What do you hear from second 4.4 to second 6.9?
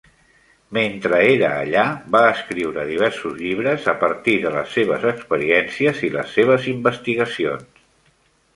de les seves experiències i les seves